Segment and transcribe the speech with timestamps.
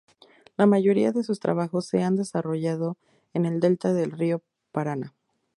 [0.57, 2.97] La mayoría de sus trabajos se han desarrollado
[3.35, 5.13] en el Delta del río Paraná.